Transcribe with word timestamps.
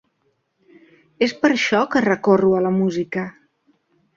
És 1.27 1.35
per 1.43 1.51
això 1.57 1.81
que 1.97 2.03
recorro 2.07 2.51
a 2.61 2.65
la 2.69 2.75
música. 2.81 3.27